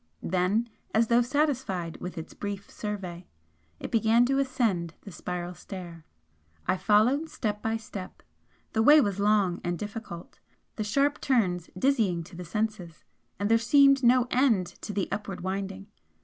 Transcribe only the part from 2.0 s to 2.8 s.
its brief